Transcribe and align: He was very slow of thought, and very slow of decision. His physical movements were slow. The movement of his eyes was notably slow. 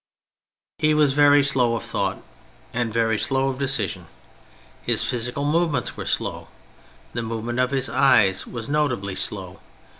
He 0.79 0.95
was 0.95 1.13
very 1.13 1.43
slow 1.43 1.75
of 1.75 1.83
thought, 1.83 2.23
and 2.73 2.91
very 2.91 3.19
slow 3.19 3.49
of 3.49 3.59
decision. 3.59 4.07
His 4.81 5.03
physical 5.03 5.45
movements 5.45 5.95
were 5.95 6.07
slow. 6.07 6.47
The 7.13 7.21
movement 7.21 7.59
of 7.59 7.69
his 7.69 7.87
eyes 7.87 8.47
was 8.47 8.67
notably 8.67 9.13
slow. 9.13 9.59